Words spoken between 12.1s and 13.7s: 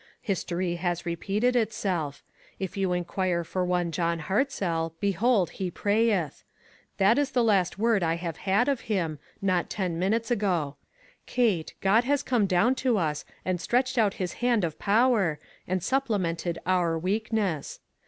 come down to us and